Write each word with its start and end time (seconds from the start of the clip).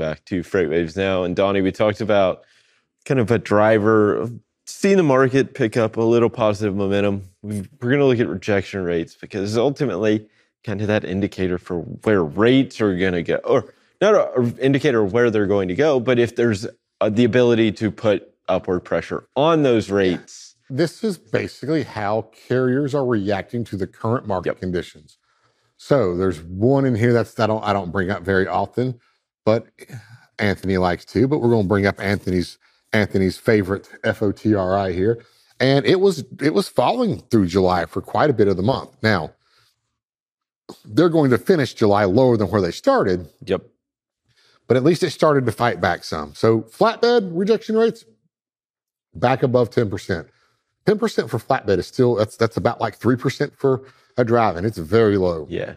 back 0.00 0.24
to 0.24 0.40
FreightWaves 0.40 0.96
now. 0.96 1.22
And 1.22 1.36
Donny, 1.36 1.60
we 1.60 1.70
talked 1.70 2.00
about 2.00 2.42
kind 3.04 3.20
of 3.20 3.30
a 3.30 3.38
driver, 3.38 4.28
seeing 4.66 4.96
the 4.96 5.02
market 5.02 5.54
pick 5.54 5.76
up 5.76 5.96
a 5.96 6.02
little 6.02 6.30
positive 6.30 6.74
momentum. 6.74 7.28
We're 7.42 7.62
going 7.80 7.98
to 7.98 8.06
look 8.06 8.18
at 8.18 8.28
rejection 8.28 8.82
rates 8.82 9.14
because 9.14 9.56
ultimately, 9.56 10.26
kind 10.64 10.80
of 10.80 10.88
that 10.88 11.04
indicator 11.04 11.58
for 11.58 11.80
where 11.80 12.24
rates 12.24 12.80
are 12.80 12.96
going 12.96 13.12
to 13.12 13.22
go, 13.22 13.36
or 13.44 13.72
not 14.00 14.36
an 14.36 14.58
indicator 14.58 15.02
of 15.02 15.12
where 15.12 15.30
they're 15.30 15.46
going 15.46 15.68
to 15.68 15.74
go, 15.74 16.00
but 16.00 16.18
if 16.18 16.34
there's 16.34 16.66
uh, 17.00 17.10
the 17.10 17.24
ability 17.24 17.72
to 17.72 17.90
put 17.90 18.34
upward 18.48 18.84
pressure 18.84 19.26
on 19.36 19.62
those 19.62 19.90
rates. 19.90 20.56
This 20.68 21.02
is 21.02 21.18
basically 21.18 21.82
how 21.82 22.30
carriers 22.48 22.94
are 22.94 23.06
reacting 23.06 23.64
to 23.64 23.76
the 23.76 23.86
current 23.86 24.26
market 24.26 24.50
yep. 24.50 24.60
conditions. 24.60 25.18
So 25.76 26.16
there's 26.16 26.42
one 26.42 26.84
in 26.84 26.94
here 26.94 27.12
that's 27.12 27.34
that 27.34 27.44
I 27.44 27.46
don't, 27.46 27.64
I 27.64 27.72
don't 27.72 27.90
bring 27.90 28.10
up 28.10 28.22
very 28.22 28.46
often, 28.46 29.00
but 29.44 29.66
Anthony 30.38 30.78
likes 30.78 31.04
to. 31.06 31.28
But 31.28 31.38
we're 31.38 31.50
going 31.50 31.64
to 31.64 31.68
bring 31.68 31.86
up 31.86 32.00
Anthony's 32.00 32.58
Anthony's 32.92 33.36
favorite 33.36 33.88
FOTRI 34.02 34.94
here, 34.94 35.24
and 35.58 35.86
it 35.86 36.00
was 36.00 36.24
it 36.40 36.54
was 36.54 36.68
falling 36.68 37.20
through 37.30 37.46
July 37.46 37.86
for 37.86 38.00
quite 38.00 38.30
a 38.30 38.34
bit 38.34 38.48
of 38.48 38.56
the 38.56 38.62
month. 38.62 38.90
Now 39.02 39.32
they're 40.84 41.08
going 41.08 41.30
to 41.30 41.38
finish 41.38 41.74
July 41.74 42.04
lower 42.04 42.36
than 42.36 42.48
where 42.48 42.60
they 42.60 42.70
started. 42.70 43.28
Yep. 43.44 43.62
But 44.66 44.76
at 44.76 44.84
least 44.84 45.02
it 45.02 45.10
started 45.10 45.46
to 45.46 45.52
fight 45.52 45.80
back 45.80 46.04
some. 46.04 46.34
So 46.34 46.62
flatbed 46.62 47.30
rejection 47.32 47.76
rates 47.76 48.04
back 49.14 49.42
above 49.42 49.70
10%. 49.70 50.28
10% 50.86 51.28
for 51.28 51.38
flatbed 51.38 51.78
is 51.78 51.86
still 51.86 52.14
that's 52.14 52.36
that's 52.36 52.56
about 52.56 52.80
like 52.80 52.98
3% 52.98 53.54
for 53.56 53.82
a 54.16 54.24
drive 54.24 54.56
and 54.56 54.66
it's 54.66 54.78
very 54.78 55.16
low. 55.16 55.46
Yeah. 55.50 55.74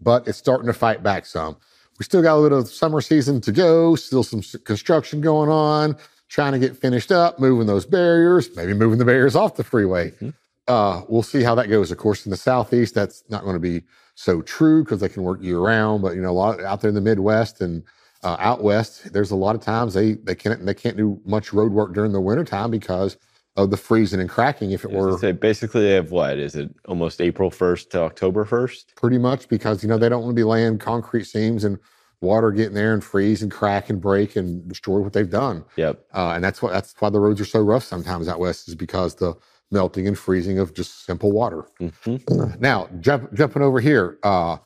But 0.00 0.28
it's 0.28 0.38
starting 0.38 0.66
to 0.66 0.72
fight 0.72 1.02
back 1.02 1.26
some. 1.26 1.56
We 1.98 2.04
still 2.04 2.22
got 2.22 2.36
a 2.36 2.40
little 2.40 2.64
summer 2.64 3.00
season 3.00 3.40
to 3.42 3.52
go, 3.52 3.94
still 3.94 4.22
some 4.22 4.42
construction 4.64 5.20
going 5.20 5.48
on, 5.48 5.96
trying 6.28 6.52
to 6.52 6.58
get 6.58 6.76
finished 6.76 7.12
up, 7.12 7.38
moving 7.38 7.66
those 7.66 7.86
barriers, 7.86 8.54
maybe 8.56 8.74
moving 8.74 8.98
the 8.98 9.04
barriers 9.04 9.36
off 9.36 9.56
the 9.56 9.64
freeway. 9.64 10.10
Mm-hmm. 10.10 10.30
Uh, 10.66 11.02
we'll 11.08 11.22
see 11.22 11.42
how 11.42 11.54
that 11.54 11.68
goes. 11.68 11.90
Of 11.90 11.98
course, 11.98 12.24
in 12.26 12.30
the 12.30 12.36
southeast, 12.36 12.94
that's 12.94 13.22
not 13.28 13.42
going 13.42 13.54
to 13.54 13.60
be 13.60 13.82
so 14.14 14.42
true 14.42 14.82
because 14.82 15.00
they 15.00 15.08
can 15.08 15.22
work 15.22 15.42
year 15.42 15.58
round. 15.58 16.02
But 16.02 16.14
you 16.14 16.22
know, 16.22 16.30
a 16.30 16.32
lot 16.32 16.60
out 16.60 16.80
there 16.80 16.88
in 16.88 16.94
the 16.94 17.00
Midwest 17.00 17.60
and 17.60 17.84
uh, 18.22 18.36
out 18.38 18.62
west, 18.62 19.12
there's 19.12 19.30
a 19.30 19.36
lot 19.36 19.54
of 19.54 19.60
times 19.60 19.94
they 19.94 20.14
they 20.14 20.34
can't 20.34 20.64
they 20.64 20.74
can't 20.74 20.96
do 20.96 21.20
much 21.24 21.52
road 21.52 21.72
work 21.72 21.92
during 21.92 22.12
the 22.12 22.20
wintertime 22.20 22.70
because 22.70 23.16
of 23.56 23.70
the 23.70 23.76
freezing 23.76 24.20
and 24.20 24.28
cracking. 24.28 24.72
If 24.72 24.84
it 24.84 24.90
were 24.90 25.16
say 25.18 25.32
basically 25.32 25.82
they 25.82 25.92
have 25.92 26.10
what 26.10 26.38
is 26.38 26.54
it 26.54 26.74
almost 26.86 27.20
April 27.20 27.50
first 27.50 27.90
to 27.92 28.00
October 28.00 28.44
first? 28.44 28.94
Pretty 28.96 29.18
much 29.18 29.48
because 29.48 29.82
you 29.82 29.88
know 29.88 29.98
they 29.98 30.08
don't 30.08 30.22
want 30.22 30.32
to 30.32 30.40
be 30.40 30.44
laying 30.44 30.78
concrete 30.78 31.24
seams 31.24 31.64
and 31.64 31.78
water 32.20 32.50
getting 32.50 32.74
there 32.74 32.94
and 32.94 33.04
freeze 33.04 33.42
and 33.42 33.52
crack 33.52 33.90
and 33.90 34.00
break 34.00 34.34
and 34.34 34.66
destroy 34.68 34.98
what 34.98 35.12
they've 35.12 35.30
done. 35.30 35.64
Yep. 35.76 36.04
Uh, 36.14 36.32
and 36.34 36.42
that's 36.42 36.62
what 36.62 36.72
that's 36.72 36.94
why 36.98 37.10
the 37.10 37.20
roads 37.20 37.40
are 37.40 37.44
so 37.44 37.60
rough 37.60 37.84
sometimes 37.84 38.28
out 38.28 38.40
west 38.40 38.68
is 38.68 38.74
because 38.74 39.16
the 39.16 39.34
melting 39.70 40.06
and 40.06 40.18
freezing 40.18 40.58
of 40.58 40.74
just 40.74 41.04
simple 41.04 41.32
water. 41.32 41.66
Mm-hmm. 41.80 42.54
Now, 42.60 42.88
jump, 43.00 43.32
jumping 43.34 43.62
over 43.62 43.80
here, 43.80 44.18
uh, 44.22 44.58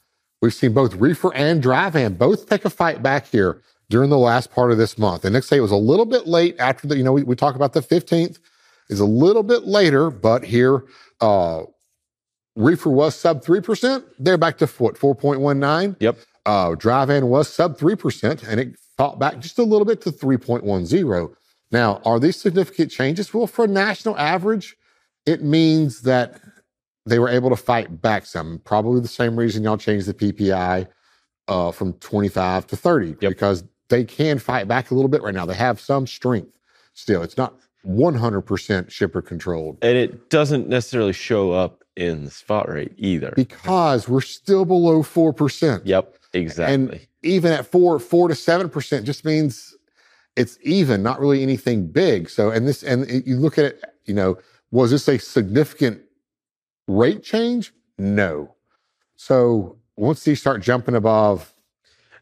we've 0.42 0.54
seen 0.54 0.72
both 0.72 0.94
reefer 0.94 1.34
and 1.34 1.62
dry 1.62 1.90
van 1.90 2.14
both 2.14 2.48
take 2.48 2.64
a 2.64 2.70
fight 2.70 3.02
back 3.02 3.26
here 3.26 3.62
during 3.90 4.10
the 4.10 4.18
last 4.18 4.50
part 4.50 4.70
of 4.70 4.78
this 4.78 4.98
month. 4.98 5.24
And 5.24 5.32
next 5.32 5.48
day 5.48 5.56
it 5.56 5.60
was 5.60 5.70
a 5.70 5.76
little 5.76 6.04
bit 6.04 6.26
late 6.26 6.56
after 6.58 6.86
the, 6.86 6.96
you 6.96 7.02
know, 7.02 7.12
we, 7.12 7.22
we 7.22 7.34
talk 7.34 7.54
about 7.54 7.72
the 7.72 7.80
15th 7.80 8.38
is 8.88 9.00
a 9.00 9.06
little 9.06 9.42
bit 9.42 9.64
later, 9.64 10.10
but 10.10 10.44
here, 10.44 10.84
uh, 11.20 11.62
reefer 12.56 12.90
was 12.90 13.14
sub 13.14 13.44
3%. 13.44 14.04
They're 14.18 14.38
back 14.38 14.58
to 14.58 14.66
what, 14.66 14.96
4.19? 14.96 15.96
Yep. 16.00 16.18
Uh, 16.46 16.74
dry 16.74 17.04
van 17.04 17.26
was 17.26 17.52
sub 17.52 17.78
3%, 17.78 18.48
and 18.48 18.60
it 18.60 18.76
fought 18.96 19.18
back 19.18 19.38
just 19.38 19.58
a 19.58 19.62
little 19.62 19.84
bit 19.84 20.00
to 20.02 20.10
3.10. 20.10 21.34
Now, 21.70 22.00
are 22.04 22.18
these 22.18 22.36
significant 22.36 22.90
changes? 22.90 23.32
Well, 23.34 23.46
for 23.46 23.66
a 23.66 23.68
national 23.68 24.16
average, 24.16 24.76
it 25.26 25.42
means 25.42 26.02
that 26.02 26.40
they 27.04 27.18
were 27.18 27.28
able 27.28 27.50
to 27.50 27.56
fight 27.56 28.00
back 28.00 28.26
some. 28.26 28.60
Probably 28.64 29.00
the 29.00 29.08
same 29.08 29.38
reason 29.38 29.62
y'all 29.62 29.76
changed 29.76 30.06
the 30.06 30.14
PPI 30.14 30.88
uh, 31.48 31.70
from 31.72 31.94
25 31.94 32.66
to 32.68 32.76
30 32.76 33.08
yep. 33.08 33.18
because 33.20 33.64
they 33.88 34.04
can 34.04 34.38
fight 34.38 34.68
back 34.68 34.90
a 34.90 34.94
little 34.94 35.08
bit 35.08 35.22
right 35.22 35.34
now. 35.34 35.46
They 35.46 35.54
have 35.54 35.80
some 35.80 36.06
strength 36.06 36.58
still. 36.94 37.22
It's 37.22 37.36
not 37.36 37.54
100% 37.86 38.90
shipper 38.90 39.22
controlled. 39.22 39.78
And 39.82 39.96
it 39.96 40.30
doesn't 40.30 40.68
necessarily 40.68 41.12
show 41.12 41.52
up 41.52 41.84
in 41.96 42.24
the 42.24 42.30
spot 42.30 42.68
rate 42.68 42.92
either. 42.96 43.32
Because 43.34 44.08
we're 44.08 44.20
still 44.20 44.64
below 44.64 45.02
4%. 45.02 45.82
Yep, 45.84 46.16
exactly. 46.32 46.74
And 46.74 47.06
even 47.22 47.52
at 47.52 47.66
4 47.66 47.98
4 47.98 48.28
to 48.28 48.34
7% 48.34 49.04
just 49.04 49.24
means 49.24 49.76
it's 50.36 50.58
even, 50.62 51.02
not 51.02 51.20
really 51.20 51.42
anything 51.42 51.88
big. 51.88 52.30
So 52.30 52.50
and 52.50 52.66
this 52.66 52.82
and 52.82 53.08
you 53.26 53.36
look 53.36 53.58
at 53.58 53.64
it, 53.64 53.84
you 54.04 54.14
know, 54.14 54.38
was 54.70 54.90
this 54.92 55.08
a 55.08 55.18
significant 55.18 56.00
rate 56.86 57.22
change? 57.22 57.72
No. 57.98 58.54
So 59.16 59.78
once 59.96 60.22
these 60.22 60.40
start 60.40 60.62
jumping 60.62 60.94
above, 60.94 61.52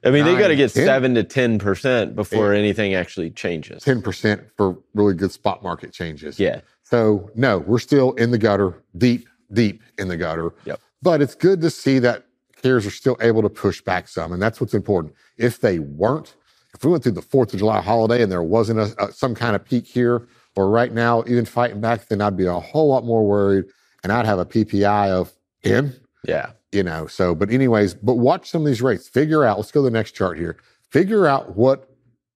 I 0.07 0.11
mean, 0.11 0.25
they 0.25 0.39
got 0.39 0.49
to 0.49 0.57
get 0.57 0.73
10, 0.73 0.87
seven 0.87 1.15
to 1.15 1.25
ten 1.25 1.59
percent 1.59 2.15
before 2.15 2.53
yeah. 2.53 2.61
anything 2.61 2.95
actually 2.95 3.31
changes. 3.31 3.83
Ten 3.83 4.01
percent 4.01 4.43
for 4.57 4.79
really 4.95 5.15
good 5.15 5.33
spot 5.33 5.63
market 5.63 5.93
changes. 5.93 6.39
Yeah. 6.39 6.61
So 6.83 7.31
no, 7.35 7.59
we're 7.59 7.81
still 7.81 8.13
in 8.13 8.31
the 8.31 8.39
gutter, 8.39 8.83
deep, 8.97 9.29
deep 9.53 9.83
in 9.99 10.09
the 10.09 10.17
gutter. 10.17 10.55
Yep. 10.65 10.81
But 11.03 11.23
it's 11.23 11.35
good 11.35 11.61
to 11.63 11.71
see 11.71 11.99
that 11.99 12.27
carriers 12.63 12.87
are 12.87 12.91
still 12.91 13.17
able 13.21 13.43
to 13.43 13.49
push 13.49 13.81
back 13.81 14.09
some, 14.09 14.33
and 14.33 14.41
that's 14.41 14.61
what's 14.61 14.75
important. 14.75 15.15
If 15.37 15.61
they 15.61 15.81
weren't, 15.81 16.37
if 16.75 16.85
we 16.85 16.91
went 16.91 17.03
through 17.03 17.13
the 17.13 17.23
Fourth 17.23 17.53
of 17.53 17.59
July 17.59 17.81
holiday 17.81 18.23
and 18.23 18.31
there 18.31 18.43
wasn't 18.43 18.79
a, 18.79 19.05
a, 19.05 19.13
some 19.13 19.35
kind 19.35 19.57
of 19.57 19.65
peak 19.65 19.87
here, 19.87 20.29
or 20.55 20.71
right 20.71 20.93
now, 20.93 21.23
even 21.27 21.45
fighting 21.45 21.81
back, 21.81 22.09
then 22.09 22.23
I'd 22.23 22.37
be 22.37 22.47
a 22.47 22.59
whole 22.59 22.89
lot 22.89 23.05
more 23.05 23.27
worried 23.27 23.67
and 24.03 24.13
I'd 24.13 24.27
have 24.27 24.39
a 24.39 24.47
PPI 24.47 25.11
of 25.11 25.33
10. 25.65 25.95
Yeah. 26.25 26.51
You 26.73 26.83
know, 26.83 27.07
so, 27.07 27.35
but 27.35 27.51
anyways, 27.51 27.95
but 27.95 28.15
watch 28.15 28.51
some 28.51 28.63
of 28.63 28.67
these 28.67 28.83
rates. 28.83 29.09
Figure 29.09 29.45
out, 29.45 29.57
let's 29.57 29.71
go 29.71 29.81
to 29.81 29.85
the 29.85 29.91
next 29.91 30.13
chart 30.13 30.37
here. 30.37 30.59
Figure 30.91 31.27
out 31.27 31.57
what 31.57 31.89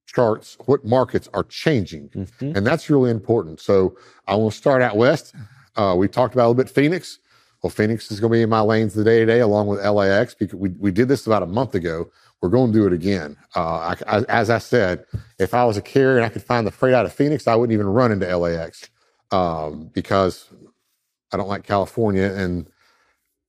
charts, 0.07 0.57
what 0.67 0.85
markets 0.85 1.29
are 1.35 1.45
changing. 1.45 2.09
Mm-hmm. 2.11 2.57
And 2.57 2.67
that's 2.67 2.89
really 2.91 3.11
important. 3.11 3.61
So 3.61 3.97
I 4.27 4.35
want 4.37 4.53
to 4.53 4.59
start 4.59 4.83
out 4.83 4.97
west. 4.97 5.35
Uh, 5.77 5.95
we 5.97 6.09
talked 6.09 6.35
about 6.35 6.47
a 6.47 6.49
little 6.49 6.63
bit 6.63 6.71
Phoenix. 6.71 7.19
Well, 7.63 7.71
Phoenix 7.71 8.11
is 8.11 8.21
going 8.21 8.33
to 8.33 8.37
be 8.39 8.43
in 8.43 8.49
my 8.49 8.61
lanes 8.61 8.95
the 8.95 9.05
day 9.05 9.21
to 9.21 9.27
day, 9.27 9.41
along 9.41 9.67
with 9.67 9.85
LAX, 9.85 10.35
because 10.35 10.59
we, 10.59 10.71
we 10.71 10.91
did 10.91 11.09
this 11.09 11.27
about 11.27 11.43
a 11.43 11.47
month 11.47 11.75
ago. 11.75 12.11
We're 12.41 12.49
going 12.49 12.73
to 12.73 12.79
do 12.79 12.87
it 12.87 12.93
again. 12.95 13.37
Uh, 13.55 13.95
I, 13.95 13.97
I, 14.07 14.19
as 14.29 14.49
I 14.49 14.59
said, 14.59 15.05
if 15.39 15.53
I 15.53 15.65
was 15.65 15.77
a 15.77 15.83
carrier 15.83 16.17
and 16.17 16.25
I 16.25 16.31
could 16.31 16.43
find 16.43 16.67
the 16.67 16.71
freight 16.71 16.95
out 16.95 17.05
of 17.05 17.13
Phoenix, 17.13 17.47
I 17.47 17.55
wouldn't 17.55 17.75
even 17.75 17.87
run 17.87 18.13
into 18.13 18.35
LAX 18.35 18.89
um, 19.31 19.91
because 19.93 20.49
I 21.33 21.37
don't 21.37 21.49
like 21.49 21.65
California 21.65 22.33
and 22.33 22.67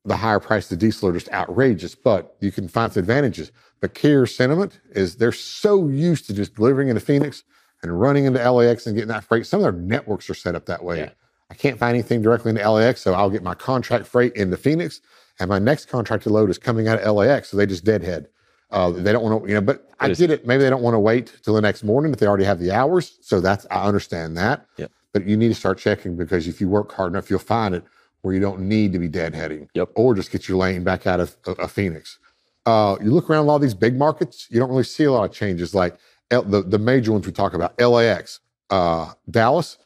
the 0.05 0.17
higher 0.17 0.39
price 0.39 0.71
of 0.71 0.79
diesel 0.79 1.09
are 1.09 1.13
just 1.13 1.29
outrageous. 1.29 1.95
But 1.95 2.35
you 2.39 2.51
can 2.51 2.67
find 2.67 2.91
some 2.91 3.01
advantages. 3.01 3.51
The 3.81 3.89
carrier 3.89 4.25
sentiment 4.25 4.79
is 4.91 5.15
they're 5.15 5.31
so 5.31 5.87
used 5.87 6.27
to 6.27 6.33
just 6.33 6.55
delivering 6.55 6.89
into 6.89 7.01
Phoenix 7.01 7.43
and 7.83 7.99
running 7.99 8.25
into 8.25 8.51
LAX 8.51 8.85
and 8.85 8.95
getting 8.95 9.09
that 9.09 9.23
freight. 9.23 9.45
Some 9.45 9.59
of 9.59 9.63
their 9.63 9.81
networks 9.81 10.29
are 10.29 10.35
set 10.35 10.55
up 10.55 10.65
that 10.67 10.83
way. 10.83 10.99
Yeah. 10.99 11.09
I 11.49 11.53
can't 11.53 11.77
find 11.77 11.93
anything 11.93 12.21
directly 12.21 12.51
into 12.51 12.69
LAX, 12.69 13.01
so 13.01 13.13
I'll 13.13 13.29
get 13.29 13.43
my 13.43 13.55
contract 13.55 14.05
freight 14.07 14.33
into 14.35 14.55
Phoenix, 14.55 15.01
and 15.39 15.49
my 15.49 15.59
next 15.59 15.89
contracted 15.89 16.31
load 16.31 16.49
is 16.49 16.57
coming 16.57 16.87
out 16.87 16.99
of 16.99 17.15
LAX, 17.15 17.49
so 17.49 17.57
they 17.57 17.65
just 17.65 17.83
deadhead. 17.83 18.27
Uh, 18.69 18.89
they 18.91 19.11
don't 19.11 19.21
want 19.21 19.43
to, 19.43 19.49
you 19.49 19.55
know, 19.55 19.61
but 19.61 19.89
I 19.99 20.07
get 20.13 20.31
it. 20.31 20.47
Maybe 20.47 20.63
they 20.63 20.69
don't 20.69 20.81
want 20.81 20.93
to 20.93 20.99
wait 20.99 21.33
till 21.43 21.53
the 21.53 21.59
next 21.61 21.83
morning 21.83 22.13
if 22.13 22.19
they 22.19 22.25
already 22.25 22.45
have 22.45 22.59
the 22.59 22.71
hours. 22.71 23.17
So 23.19 23.41
that's, 23.41 23.67
I 23.69 23.83
understand 23.85 24.37
that. 24.37 24.65
But 25.11 25.25
you 25.27 25.35
need 25.35 25.49
to 25.49 25.55
start 25.55 25.77
checking 25.77 26.15
because 26.15 26.47
if 26.47 26.61
you 26.61 26.69
work 26.69 26.93
hard 26.93 27.11
enough, 27.11 27.29
you'll 27.29 27.39
find 27.39 27.75
it 27.75 27.83
where 28.21 28.33
you 28.33 28.39
don't 28.39 28.61
need 28.61 28.93
to 28.93 28.99
be 28.99 29.09
deadheading. 29.09 29.67
Yep. 29.73 29.89
Or 29.95 30.13
just 30.13 30.31
get 30.31 30.47
your 30.47 30.57
lane 30.57 30.83
back 30.83 31.07
out 31.07 31.19
of, 31.19 31.35
of 31.45 31.71
Phoenix. 31.71 32.19
Uh, 32.65 32.95
you 33.01 33.11
look 33.11 33.29
around 33.29 33.43
a 33.45 33.47
lot 33.47 33.55
of 33.55 33.61
these 33.61 33.73
big 33.73 33.97
markets, 33.97 34.47
you 34.49 34.59
don't 34.59 34.69
really 34.69 34.83
see 34.83 35.03
a 35.05 35.11
lot 35.11 35.23
of 35.23 35.31
changes 35.31 35.73
like 35.73 35.97
L, 36.29 36.43
the, 36.43 36.61
the 36.61 36.77
major 36.77 37.11
ones 37.11 37.25
we 37.25 37.31
talk 37.31 37.53
about. 37.53 37.79
LAX, 37.79 38.39
uh, 38.69 39.13
Dallas 39.29 39.77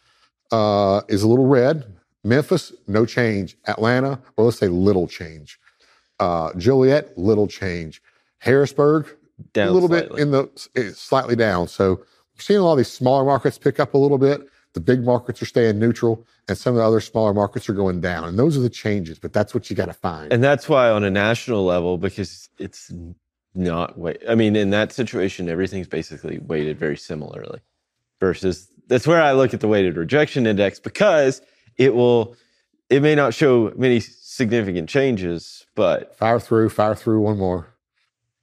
uh, 0.51 1.01
is 1.07 1.23
a 1.23 1.27
little 1.27 1.47
red. 1.47 1.85
Memphis, 2.23 2.73
no 2.87 3.05
change. 3.05 3.57
Atlanta, 3.67 4.19
or 4.35 4.45
let's 4.45 4.57
say 4.57 4.67
little 4.67 5.07
change. 5.07 5.59
Uh, 6.19 6.51
Joliet, 6.57 7.17
little 7.17 7.47
change. 7.47 8.01
Harrisburg, 8.39 9.07
down 9.53 9.69
a 9.69 9.71
little 9.71 9.89
slightly. 9.89 10.09
bit 10.09 10.19
in 10.19 10.31
the 10.31 10.69
eh, 10.75 10.91
slightly 10.93 11.35
down. 11.35 11.67
So 11.67 11.95
we're 11.95 12.41
seeing 12.41 12.59
a 12.59 12.63
lot 12.63 12.73
of 12.73 12.77
these 12.77 12.91
smaller 12.91 13.23
markets 13.23 13.57
pick 13.57 13.79
up 13.79 13.93
a 13.93 13.97
little 13.97 14.17
bit. 14.17 14.47
The 14.75 14.81
big 14.81 15.03
markets 15.03 15.41
are 15.41 15.45
staying 15.45 15.79
neutral, 15.79 16.27
and 16.49 16.57
some 16.57 16.73
of 16.73 16.77
the 16.77 16.83
other 16.83 16.99
smaller 16.99 17.33
markets 17.33 17.69
are 17.69 17.73
going 17.73 18.01
down. 18.01 18.25
And 18.25 18.37
those 18.37 18.57
are 18.57 18.59
the 18.61 18.69
changes, 18.69 19.17
but 19.17 19.31
that's 19.31 19.53
what 19.53 19.69
you 19.69 19.75
got 19.75 19.85
to 19.85 19.93
find. 19.93 20.31
And 20.33 20.43
that's 20.43 20.67
why, 20.67 20.89
on 20.89 21.03
a 21.05 21.09
national 21.09 21.63
level, 21.63 21.97
because 21.97 22.49
it's 22.59 22.91
not 23.55 23.97
weight. 23.97 24.21
I 24.27 24.35
mean, 24.35 24.57
in 24.57 24.71
that 24.71 24.91
situation, 24.91 25.47
everything's 25.47 25.87
basically 25.87 26.39
weighted 26.39 26.77
very 26.77 26.97
similarly. 26.97 27.61
Versus 28.19 28.69
that's 28.87 29.07
where 29.07 29.21
I 29.21 29.31
look 29.31 29.53
at 29.53 29.61
the 29.61 29.67
weighted 29.69 29.95
rejection 29.95 30.45
index 30.45 30.77
because 30.79 31.41
it 31.77 31.95
will, 31.95 32.35
it 32.89 33.01
may 33.01 33.15
not 33.15 33.33
show 33.33 33.73
many 33.77 34.01
significant 34.01 34.89
changes, 34.89 35.65
but 35.75 36.17
fire 36.17 36.39
through, 36.39 36.69
fire 36.69 36.95
through 36.95 37.21
one 37.21 37.37
more. 37.37 37.73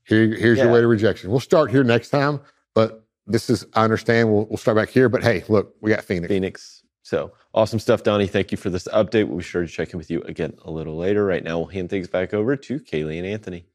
Here, 0.04 0.34
here's 0.34 0.56
Yeah. 0.58 0.64
your 0.64 0.72
way 0.72 0.80
to 0.80 0.86
rejection. 0.86 1.30
We'll 1.30 1.40
start 1.40 1.70
here 1.70 1.84
next 1.84 2.08
time, 2.08 2.40
but 2.74 3.01
this 3.26 3.50
is 3.50 3.66
I 3.74 3.84
understand. 3.84 4.32
We'll, 4.32 4.46
we'll 4.46 4.56
start 4.56 4.76
back 4.76 4.88
here, 4.88 5.08
but 5.08 5.22
hey, 5.22 5.44
look, 5.48 5.74
we 5.80 5.90
got 5.90 6.04
Phoenix. 6.04 6.28
Phoenix. 6.28 6.82
So 7.02 7.32
awesome 7.54 7.78
stuff, 7.78 8.02
Donny. 8.02 8.26
Thank 8.26 8.52
you 8.52 8.58
for 8.58 8.70
this 8.70 8.88
update. 8.88 9.26
We'll 9.28 9.38
be 9.38 9.44
sure 9.44 9.62
to 9.62 9.68
check 9.68 9.92
in 9.92 9.98
with 9.98 10.10
you 10.10 10.22
again 10.22 10.54
a 10.64 10.70
little 10.70 10.96
later. 10.96 11.24
Right 11.24 11.42
now, 11.42 11.58
we'll 11.58 11.66
hand 11.68 11.90
things 11.90 12.08
back 12.08 12.32
over 12.34 12.56
to 12.56 12.80
Kaylee 12.80 13.18
and 13.18 13.26
Anthony. 13.26 13.66